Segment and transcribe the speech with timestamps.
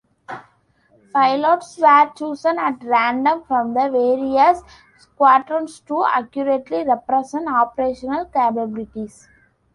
[1.13, 4.63] Pilots were chosen at random from the various
[4.97, 9.27] squadrons to accurately represent operational capabilities.